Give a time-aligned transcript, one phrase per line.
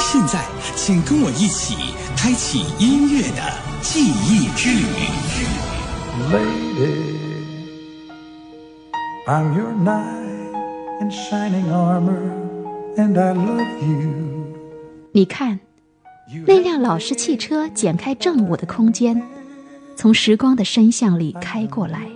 [0.00, 0.40] 现在，
[0.74, 3.42] 请跟我一起开启音乐的
[3.82, 4.84] 记忆之旅。
[6.32, 7.18] Lady,
[9.26, 10.54] I'm your knight
[11.00, 12.32] in shining armor,
[12.96, 14.10] and I love you.
[15.12, 15.60] 你看，
[16.46, 19.22] 那辆老式汽车剪开正午的空间，
[19.94, 22.08] 从时光的深巷里开过来。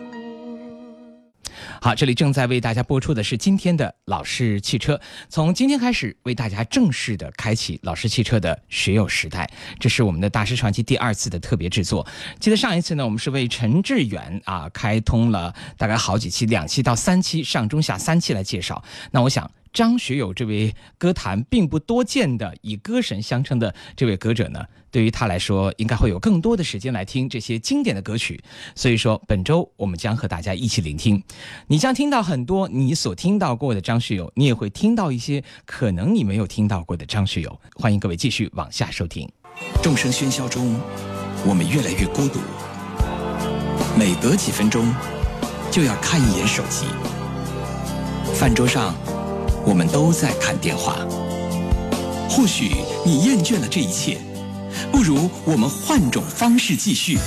[1.84, 4.98] 好，这里正在为大家播出的是今天的老式汽车。
[5.28, 9.46] 从今天开始，为大家正式的开启老式汽车的学友时代。
[9.78, 12.06] 这是我们的大师传奇第二次的特别制作。
[12.40, 18.82] 记得上一次呢，我们是为陈志远啊开通了大概好几期，两期到三期，上中下三期来介绍。
[19.10, 19.50] 那我想。
[19.74, 28.40] 张学友这位歌坛并不多见的以歌神相称的这位歌者呢，对于他来说，应该会有更多的时间来听这些经典的歌曲。
[28.76, 31.20] 所以说，本周我们将和大家一起聆听。
[31.66, 37.60] 你将听到很多你所听到过的张学友，你也会听到一些可能你没有听到过的张学友。
[37.74, 39.28] 欢迎各位继续往下收听。
[39.82, 40.80] 众生喧嚣中，
[41.44, 42.38] 我们越来越孤独。
[43.98, 44.94] 每隔几分钟，
[45.72, 46.86] 就要看一眼手机。
[48.36, 48.94] 饭桌上。
[49.66, 50.96] 我们都在看电话，
[52.28, 54.18] 或许你厌倦了这一切，
[54.92, 57.18] 不如我们换种方式继续。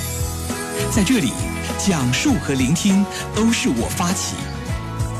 [0.94, 1.32] 在这里，
[1.78, 4.36] 讲述和聆听都是我发起。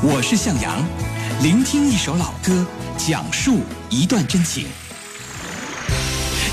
[0.01, 0.81] 我是向阳，
[1.43, 2.65] 聆听一首老歌，
[2.97, 3.59] 讲述
[3.89, 4.67] 一段真情。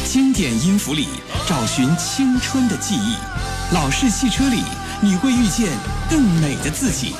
[0.04, 1.06] 经典音符里
[1.48, 3.14] 找寻青春的记忆，
[3.72, 4.62] 老式汽车里
[5.00, 5.68] 你会遇见
[6.10, 7.14] 更美的自己。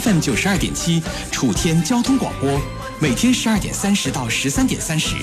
[0.00, 1.00] FM 九十二点七，
[1.30, 2.60] 楚天交通广播，
[2.98, 5.14] 每天十二点三十到十三点三十，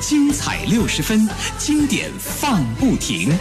[0.00, 3.38] 精彩六十分，经典放不停。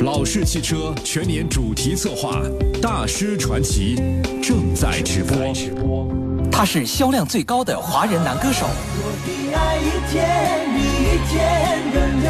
[0.00, 2.40] 老式汽车全年主题策划
[2.80, 3.94] 《大师传奇》
[4.42, 5.54] 正在直播。
[6.50, 8.66] 他是销量最高的华人男歌手。
[8.66, 11.38] 我的爱一天比一天
[11.92, 12.26] 更热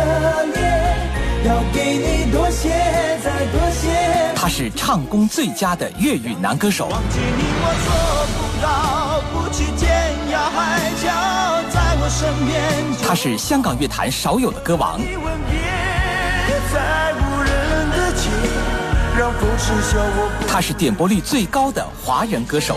[0.52, 0.60] 烈
[1.48, 2.68] 要给你多些，
[3.24, 3.61] 再多些。
[4.42, 6.88] 他是唱功最佳的粤语男歌手。
[6.88, 11.06] 忘记你我做不到，不去天涯海角，
[11.70, 13.06] 在我身边。
[13.06, 15.00] 他是香港乐坛少有的歌王。
[20.48, 22.76] 他是点播率最高的华人歌手。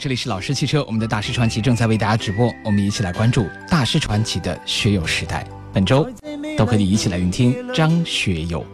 [0.00, 5.46] 这里是老师汽车，我们的大师传奇正在为大家直播，我们一起来关注大师传奇的学友时代。
[5.74, 6.08] 本周
[6.56, 8.64] 都和你一起来聆听张学友。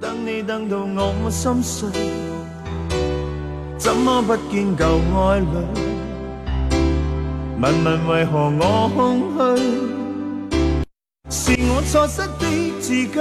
[0.00, 0.78] 等你等到
[1.22, 1.90] 我心碎，
[3.76, 5.44] 怎么不见旧爱侣？
[7.60, 9.20] 问问为何我空
[11.28, 11.52] 虚？
[11.54, 13.20] 是我错失的字句，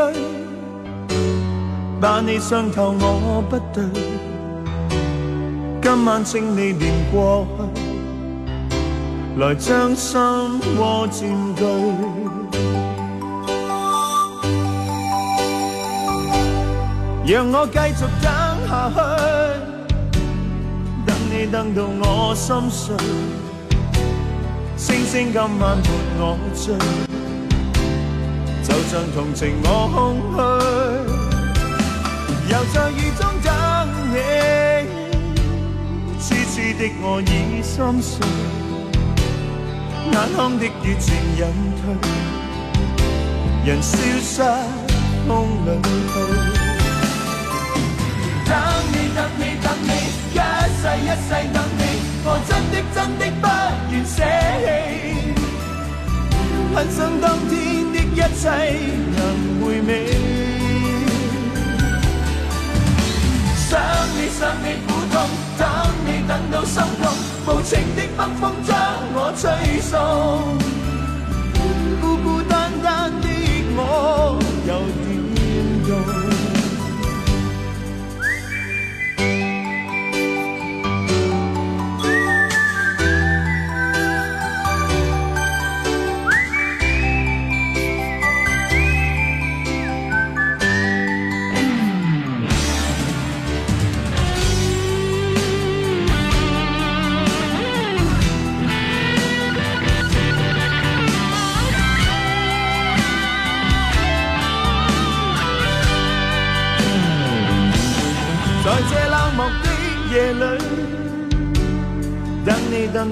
[2.00, 3.84] 把你伤透我不对。
[5.84, 7.64] 今晚请你念过去，
[9.38, 10.18] 来将心
[10.78, 11.20] 窝占
[11.58, 11.62] 据。
[17.26, 18.32] 让我继续等
[18.66, 18.96] 下去，
[21.06, 22.96] 等你等到我心碎。
[24.78, 25.78] 星星今晚伴
[26.18, 26.78] 我醉，
[28.64, 30.40] 就像同情我空虚，
[32.54, 33.12] 又在雨
[36.78, 38.12] 的我已心碎，
[40.12, 41.42] 眼眶的雨渐隐
[41.80, 41.82] 退，
[43.66, 44.42] 人消失
[45.28, 45.32] 风
[45.66, 46.16] 里去。
[48.46, 48.52] 等
[48.92, 49.90] 你等你等你，
[50.34, 50.38] 一
[50.80, 51.82] 世一世等你，
[52.26, 53.46] 我真的真的不
[53.92, 54.18] 愿舍
[54.64, 54.68] 弃，
[56.76, 57.52] 很想当天
[57.94, 58.44] 的一切
[59.16, 59.18] 能
[59.62, 59.90] 回味，
[63.56, 63.72] 想
[64.16, 64.66] 你想你，
[66.28, 66.40] 等。
[66.52, 67.12] 到心痛，
[67.48, 68.78] 无情的北风将
[69.16, 69.92] 我吹送，
[72.00, 73.28] 孤孤单单的
[73.76, 74.38] 我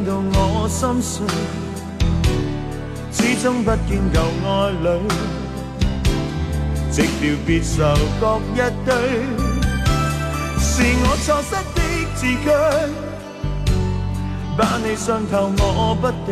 [0.04, 1.26] 等到我心碎，
[3.12, 4.88] 始终不见旧爱侣，
[6.92, 8.90] 寂寥别愁各一堆，
[10.58, 11.80] 是我错失的
[12.16, 12.50] 字句，
[14.58, 16.30] 把你伤透我不对，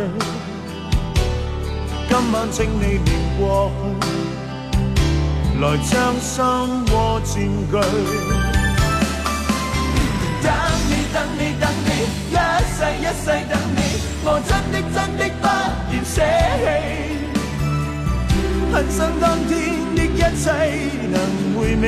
[2.09, 6.43] 今晚请你念过去，来将心
[6.91, 7.35] 窝占
[7.69, 8.48] 据。
[18.79, 20.49] 人生当天的一切
[21.11, 21.19] 能
[21.53, 21.85] 回味。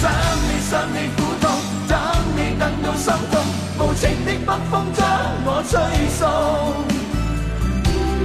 [0.00, 0.08] 想
[0.46, 1.44] 你，想你苦痛，
[1.88, 1.92] 等
[2.36, 3.34] 你等到心痛，
[3.80, 5.02] 无情的北风将
[5.44, 5.72] 我吹
[6.20, 6.22] 送。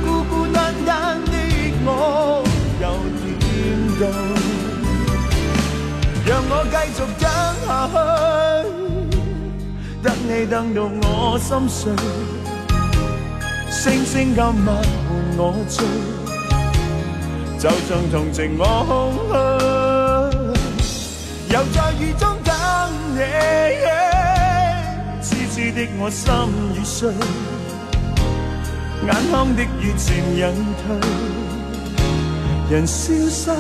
[0.06, 0.56] 孤孤单
[0.86, 0.94] 单
[1.26, 1.34] 的
[1.84, 1.90] 我，
[2.80, 2.86] 又
[3.42, 3.44] 点
[4.00, 4.04] 到？
[6.28, 7.26] 让我继续等
[7.66, 7.96] 下去，
[10.04, 11.92] 等你等到我心碎，
[13.86, 14.74] 星星今晚伴
[15.38, 15.86] 我醉，
[17.60, 19.14] 就像同情我空
[20.82, 22.52] 虚，又在雨中等
[23.14, 23.20] 你。
[25.22, 26.26] 痴痴的我心
[26.74, 27.14] 已碎，
[29.06, 30.42] 眼眶的雨渐隐
[30.82, 30.98] 退，
[32.72, 33.52] 人消失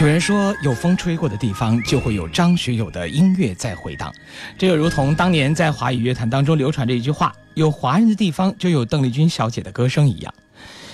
[0.00, 4.14] 有人说，有风吹过的地方，就会有张学友的音乐在回荡。
[4.56, 10.32] 这就如同当年在华语乐坛当中流传着一句话：“有华人的地方，就有邓丽君小姐的歌声一样。”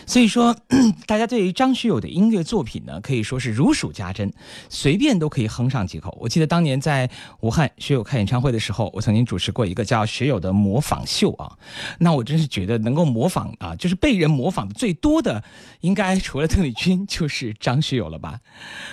[0.07, 0.55] 所以说，
[1.07, 4.33] 大家对于张学友的音乐作品呢，可以说是如数家珍，
[4.69, 6.17] 随便都可以哼上几口。
[6.21, 7.09] 我记得当年在
[7.41, 11.57] 武汉学友开演唱会的时候，我曾经主持过一个叫学友的模仿秀啊。
[11.99, 15.43] 那我真是觉得能够模仿啊，就是被人模仿的最多的，
[15.81, 18.41] 应该除了邓丽君就是张学友了吧？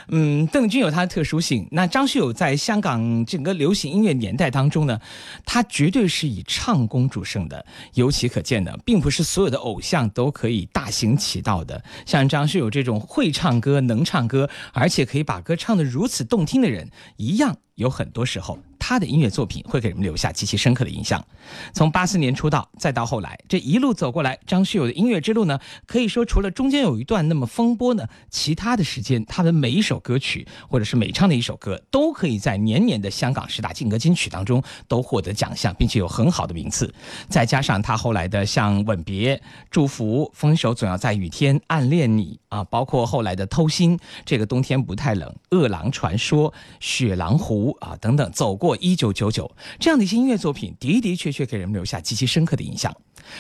[0.10, 5.00] 嗯，邓丽君有她的特殊性，那张学友在香港整个流行音乐年代当中呢，
[5.46, 7.66] 他绝对是以唱功著称的。
[7.96, 10.90] 尤其可见的，并不是所有的偶像都可以大。
[11.02, 17.58] 行起到的，像张学友这种会唱歌、能唱歌，而且可以把歌唱得如此动听的人，一样。
[17.82, 21.24] 有很多时候，他的音乐作品会给人们留下极其深刻的印象。
[21.74, 36.94] 从八四年出道，再到后来，这一路走过来，张学友的音乐之路呢，可以说除了中间有一段那么风波呢，其他的时间，他的每一首歌曲或者是每唱的一首歌，都可以在年年的香港十大劲歌金曲当中都获得奖项，并且有很好的名次。
[37.28, 39.36] 再加上他后来的像《吻别》
[39.72, 47.71] 《祝福》《分手总要在雨天》《暗恋你》啊，包括后来的《偷心》这个冬天不太冷，《饿狼传说》《雪狼湖》。
[47.80, 52.96] 啊，等等，走过一九九九这样的一些音乐作品，的的确确给人们留下极其深刻的印象。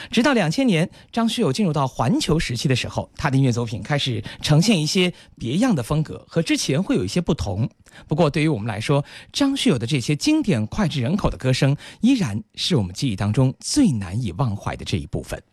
[0.09, 7.69] 直到两千年，张学友进入到环球时期的时候，他的音乐作品开始呈现一些别样的风格，和之前会有一些不同。
[8.07, 9.03] 不过，对于我们来说，
[9.33, 15.43] 张学友的这些经典脍炙人口的歌声，依然是我们记忆当中最难以忘怀的这一部分。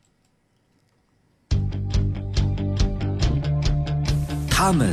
[4.51, 4.93] 他们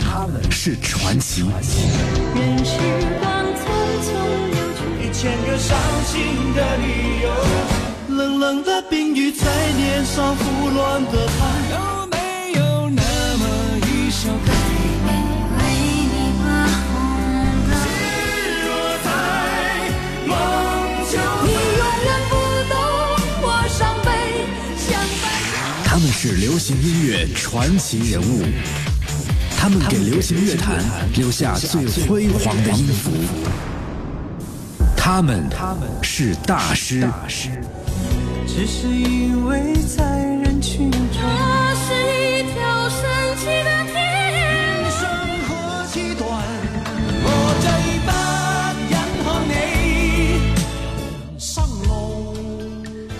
[0.51, 1.41] 是传奇。
[1.41, 1.45] 一
[5.17, 7.29] 千个伤心的理由，
[8.17, 9.45] 冷冷的冰雨在
[9.77, 11.33] 脸上胡乱的拍。
[11.71, 13.01] 有没有那
[13.37, 13.45] 么
[13.87, 14.51] 一首歌？
[15.57, 15.63] 为
[16.11, 16.93] 你画红
[17.65, 17.71] 的。
[17.87, 18.67] 日落
[19.05, 19.07] 在
[20.27, 20.35] 梦
[21.09, 21.47] 中，你
[21.79, 22.31] 永远不
[22.69, 22.75] 懂
[23.41, 24.07] 我伤悲。
[25.85, 28.43] 他们是流行音乐传奇人物，
[29.57, 30.83] 他们给流行乐坛
[31.15, 33.11] 留下最辉煌的音符。
[35.05, 35.47] 他们
[36.01, 37.07] 是大师。
[38.47, 40.03] 只是因为在
[40.43, 41.19] 人群中，这
[41.77, 41.93] 是
[42.39, 44.03] 一条神奇的天。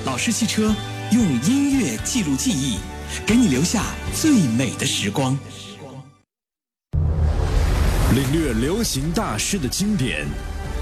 [0.05, 0.73] 老式汽车
[1.11, 2.79] 用音乐记录记忆，
[3.27, 5.37] 给你留下最美的时光。
[8.15, 10.25] 领略流行大师的经典。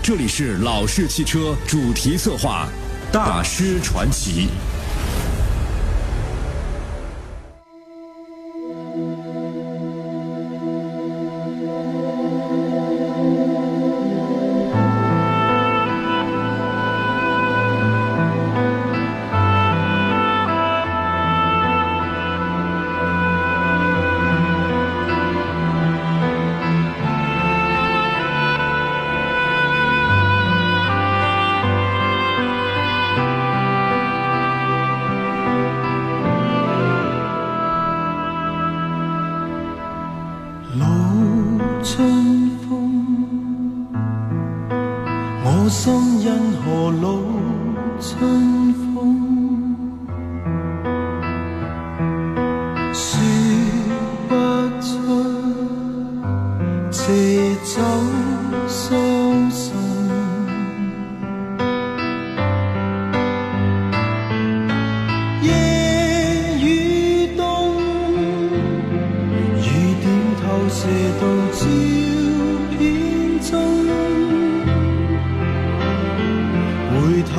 [0.03, 2.67] 这里是老式汽车主题策划
[3.13, 4.47] 《大师传奇》。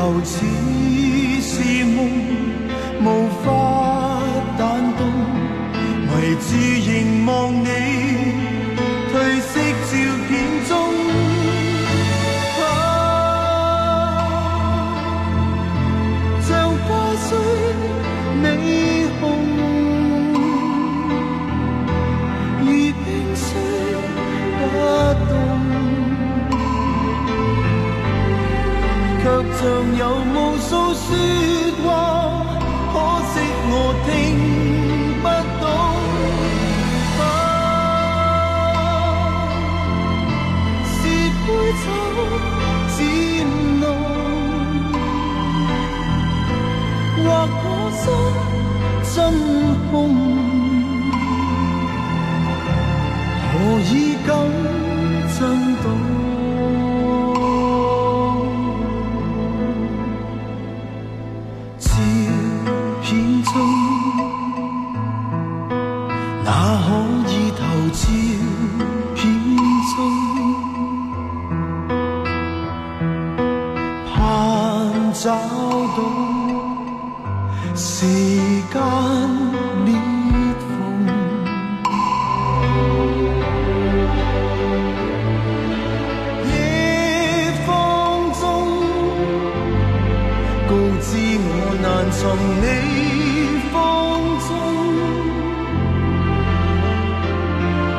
[0.05, 0.45] 就似
[1.41, 2.07] 是梦
[3.01, 4.21] 无法
[4.59, 5.07] 弹动
[6.13, 6.47] 唯独
[6.91, 8.04] 凝望你。
[29.65, 31.09] 尚有无数说
[31.83, 31.89] 话，
[32.93, 32.95] 可
[33.33, 33.35] 惜
[33.71, 33.73] 我
[34.05, 34.07] 听
[35.23, 35.25] 不
[35.59, 35.65] 懂。
[37.19, 37.25] 啊，
[40.85, 40.93] 是
[41.47, 41.49] 杯
[41.81, 41.85] 酒
[42.95, 42.99] 渐
[43.81, 43.83] 浓，
[47.25, 47.27] 或
[47.65, 47.67] 我
[48.03, 48.05] 心
[49.15, 49.17] 真
[49.91, 49.93] 空。
[92.25, 92.67] 寻你
[93.71, 93.75] 芳
[94.49, 94.49] 踪，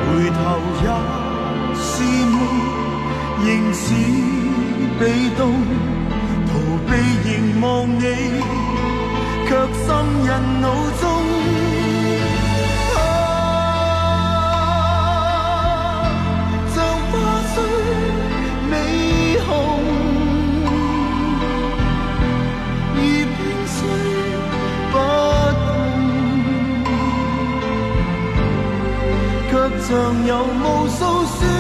[0.02, 0.38] 回头
[0.82, 0.88] 也
[1.76, 1.86] 是
[2.34, 2.36] 梦，
[3.46, 3.84] 仍似
[5.00, 5.02] 被
[5.38, 5.40] 动，
[6.48, 6.50] 逃
[6.88, 6.90] 避
[7.24, 7.30] 凝
[7.62, 8.02] 望你，
[9.48, 9.50] 却
[9.86, 9.88] 深
[10.24, 10.28] 印
[10.60, 10.66] 脑
[11.00, 11.15] 中。
[29.88, 31.55] 尚有无数选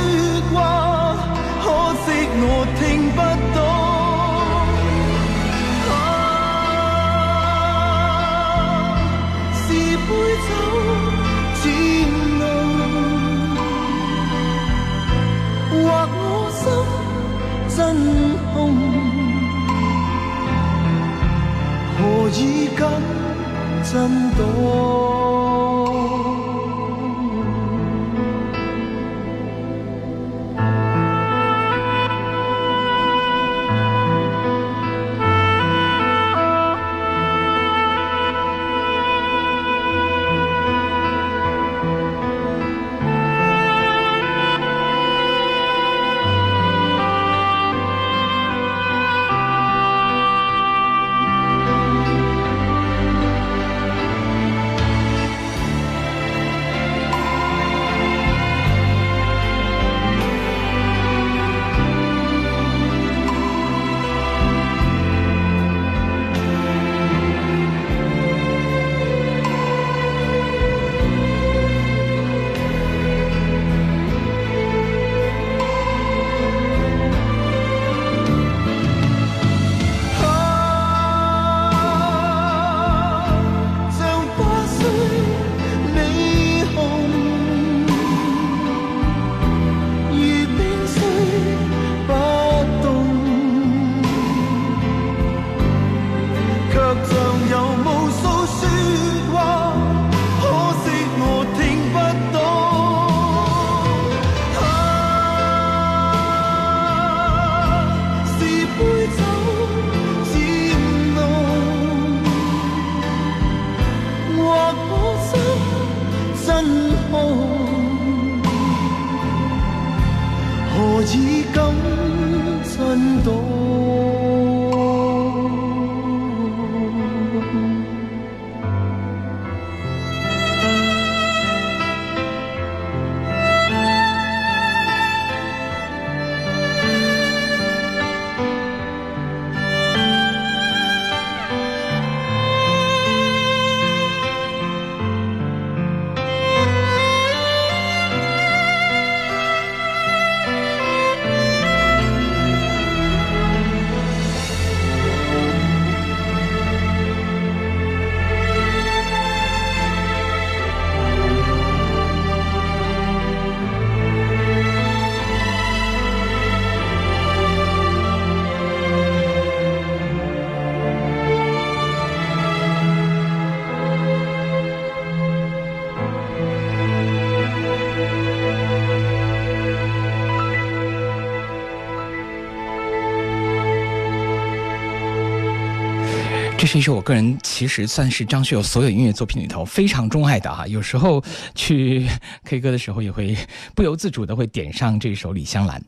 [186.58, 190.66] 这是一首我个人其实算是张学友所有音乐作品里头非常钟爱的哈。
[190.66, 192.08] 有时候去
[192.44, 193.38] K 歌的时候，也会
[193.76, 195.80] 不由自主的会点上这首《李香兰》。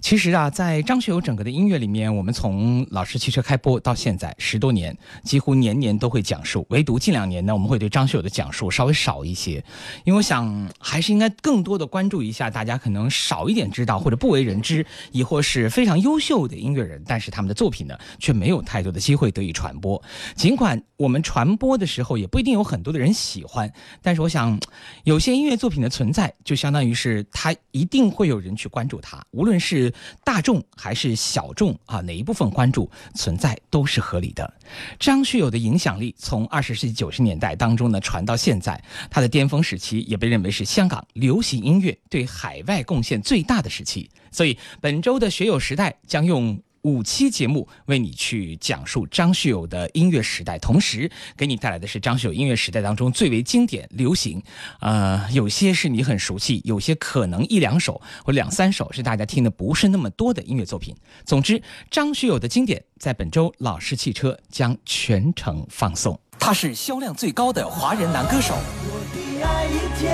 [0.00, 6.64] 其实啊，在张学友整个的音乐里面，我们从老师汽车开播到现在十多年，几乎年年都会讲述。
[6.70, 9.62] 唯独近两年呢，我们会对张学友的讲述稍微少一些，
[10.04, 20.02] 因为我想还是应该更多的关注一下大家可能少一点知道或者不为人知，亦或是非常优秀的音乐人，但是他们的作品呢，却没有太多的机会得以传播。
[20.34, 24.58] 尽管我们传播的时候也不一定有很多的人喜欢，但是我想，
[25.04, 29.92] 有些音乐作品的存在，就相当于是它一定会有人去关注它，无论是
[30.24, 34.52] 大众还是小众啊，哪一部分关注存在都是合理的。
[34.98, 44.10] 张学友的影响力从二十世纪九十年代当中呢传到现在，他的巅峰时期也被认为是香港流行音乐对海外贡献最大的时期。
[44.30, 46.60] 所以本周的学友时代将用。
[46.84, 54.42] 五期节目为你去讲述张学友的音乐时代，同时给你带来的是张学友音乐时代当中最为经典、流行，
[54.80, 60.94] 呃，有些是你很熟悉，有些可能一两首或两三首是大家听的不是那么多的音乐作品。
[61.24, 66.18] 总之，张学友的经典在本周老式汽车将全程放送。
[66.38, 68.54] 他是销量最高的华人男歌手。
[68.54, 70.04] 我的爱一天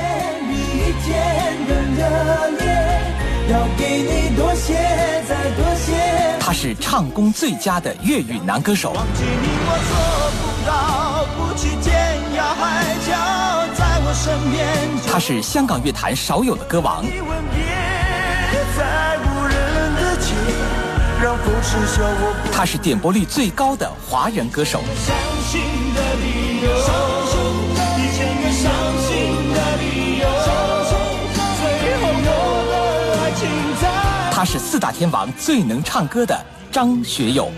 [0.46, 1.11] 比一天
[1.66, 2.00] 更热
[2.59, 2.62] 烈
[3.50, 4.74] 要给你多些，
[5.26, 6.19] 再多些。
[6.51, 8.91] 他是唱功最佳的粤语男歌手。
[8.91, 9.95] 忘记你我做
[10.35, 13.15] 不到，不去天涯海角，
[13.73, 14.67] 在我身边。
[15.07, 17.05] 他是香港乐坛少有的歌王。
[17.05, 17.63] 你吻别
[18.77, 19.55] 在无人
[19.95, 20.35] 的街，
[21.23, 22.35] 让风痴笑我。
[22.53, 24.81] 他是点播率最高的华人歌手。
[25.07, 25.61] 相信
[25.95, 27.19] 的理由。
[34.40, 36.35] 他是四大天王最能唱歌的
[36.72, 37.53] 张学友。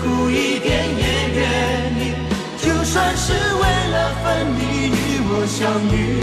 [0.00, 2.12] 苦一点也愿意，
[2.56, 6.22] 就算是为了分离与我相遇。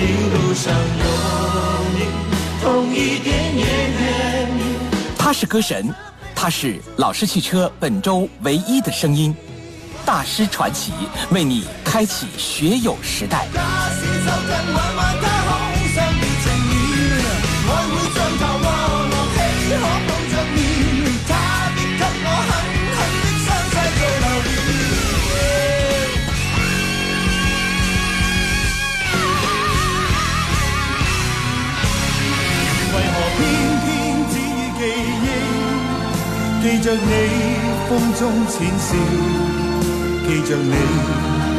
[0.00, 0.72] 一路上
[1.02, 1.04] 有
[1.92, 2.08] 你，
[2.64, 4.78] 痛一点也愿意。
[5.18, 5.94] 他是歌神，
[6.34, 9.36] 他是老式汽车本周唯一的声音。
[10.06, 10.90] 大师传奇，
[11.28, 13.46] 为你开启学友时代。
[36.66, 37.00] 记着你
[37.88, 38.96] 风中浅笑，
[40.26, 40.72] 记着你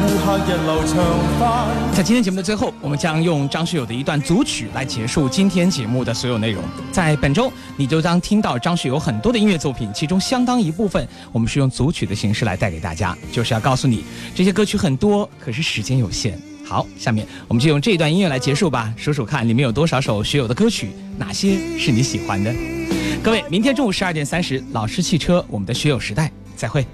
[0.04, 0.96] 乌黑日流长
[1.40, 1.66] 发。
[1.94, 6.62] 在今天节目的最后，我们将用张学友的一段组曲来结束今天节目的所有内容。
[6.92, 16.38] 在本周，你就将听到张学友很多的音乐作品，其中相当一部分我们是用组曲的形式来带给大家，就是要告诉你这些歌曲很多，可是时间有限。
[16.68, 18.92] 好，下面我们就用这一段音乐来结束吧。
[18.94, 22.54] 数数看，里面有多少首学友的歌曲，哪些是你喜欢的？
[23.22, 26.86] 各位，明天中午十二点三十，老师汽车，我们的学友时代，再会。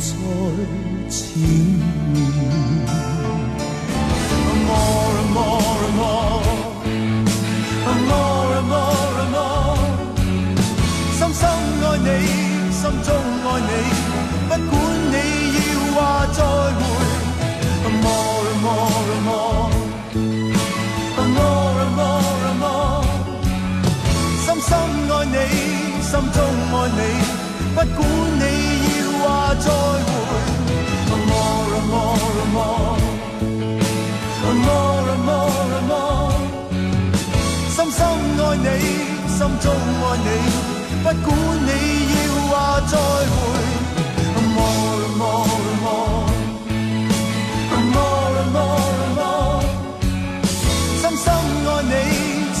[0.00, 0.12] 深
[14.70, 14.72] 管
[15.12, 15.14] 你
[15.56, 15.58] 要
[15.94, 15.98] 话
[16.32, 16.86] 再会。
[26.10, 27.00] 心中爱你，
[27.74, 27.98] 不管
[28.40, 28.42] 你
[28.88, 30.10] 要话再会。
[31.28, 32.14] More more
[32.54, 32.96] more
[34.54, 36.32] more more more，
[37.68, 38.66] 深深爱你，
[39.28, 40.26] 心中爱你，
[41.04, 41.28] 不管
[41.66, 41.70] 你
[42.14, 42.16] 要
[42.48, 42.52] 话
[42.86, 43.77] 再会。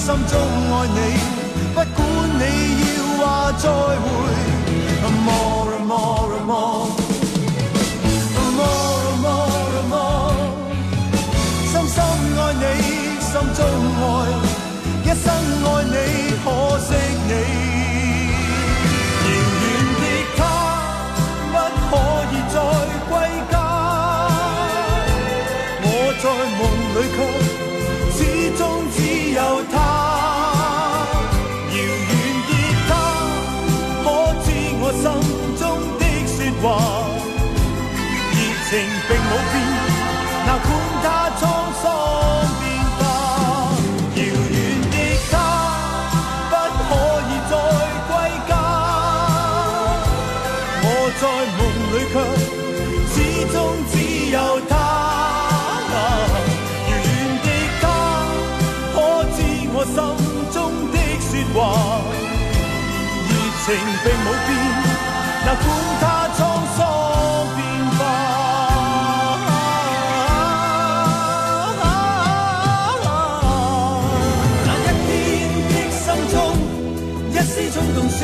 [0.08, 0.98] 心中爱你，
[1.74, 1.86] 不管
[2.38, 2.42] 你
[2.96, 2.98] 要。
[3.18, 4.06] 话再会
[5.26, 6.86] ，more more more.
[8.56, 10.38] More more more，
[11.70, 11.96] 深深
[12.38, 12.64] 爱你，
[13.20, 13.60] 心中
[13.98, 14.00] 爱，
[15.04, 15.26] 一生
[15.64, 15.96] 爱你，
[16.44, 16.46] 可
[16.78, 16.88] 惜
[17.28, 17.30] 你，
[61.58, 61.60] 話？
[63.28, 63.32] 熱
[63.64, 63.66] 情
[64.04, 64.50] 并冇变，
[65.44, 65.66] 哪管
[66.00, 66.02] 它
[66.36, 66.38] 沧
[66.76, 66.78] 桑
[67.56, 67.58] 变
[67.96, 68.00] 化。
[74.64, 75.08] 那一天
[75.68, 76.36] 的心中，
[77.32, 78.20] 一丝冲动，说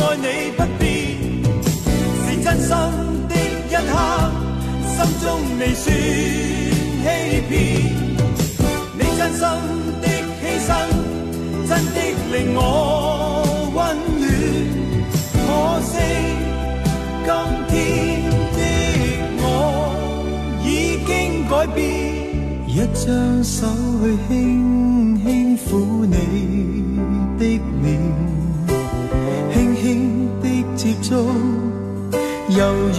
[0.00, 0.82] 爱你不变，
[2.24, 2.70] 是真心
[3.28, 3.30] 的
[3.68, 3.92] 一刻，
[4.94, 5.24] 心中
[5.58, 5.86] 未算
[7.04, 7.06] 欺
[7.48, 7.50] 骗。
[8.98, 9.42] 你真心，
[12.38, 13.42] 令我
[13.74, 13.76] 溫
[14.20, 14.22] 暖。
[15.34, 15.46] 可
[15.82, 15.92] 惜
[17.26, 17.28] 今
[17.68, 17.72] 天
[18.54, 18.58] 的
[19.40, 19.42] 我
[20.64, 20.66] 已
[21.04, 21.10] 經
[21.50, 21.76] 改變。
[22.68, 23.66] 一張手
[24.00, 24.32] 去輕
[25.24, 25.26] 輕
[25.58, 25.66] 抚
[26.06, 26.14] 你
[27.38, 27.42] 的
[27.82, 27.84] 臉，
[29.52, 29.84] 輕輕
[30.40, 30.44] 的
[30.76, 31.10] 接觸，
[32.50, 32.58] 柔
[32.94, 32.96] 软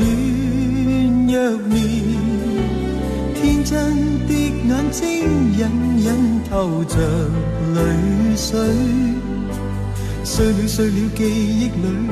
[1.28, 1.34] 若
[1.70, 1.74] 棉。
[3.36, 3.72] 天真
[4.28, 4.30] 的
[4.68, 5.00] 眼睛
[5.58, 5.60] 隱
[6.04, 6.08] 隱
[6.50, 6.98] 透着
[7.74, 7.78] 淚
[8.36, 8.60] 水，
[10.40, 12.10] 碎了碎了記憶裏，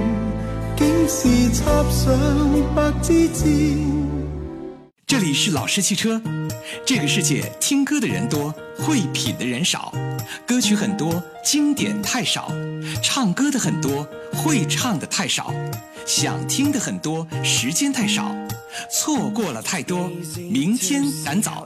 [0.76, 3.78] 竟是插上白枝箭。
[5.06, 6.22] 这里是老式汽车。
[6.86, 9.94] 这个世界听歌的人多，会品的人少，
[10.46, 12.52] 歌曲很多，经典太少；
[13.02, 15.46] 唱歌的很多，会唱的太少；
[16.06, 18.36] 想听的很多，时间太少，
[18.92, 20.12] 错过了太多，
[20.52, 21.66] 明天赶早。